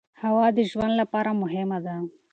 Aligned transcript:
هوا 0.21 0.45
د 0.57 0.59
ژوند 0.69 0.93
لپاره 1.01 1.31
مهمه 1.41 1.77
ده. 1.85 1.95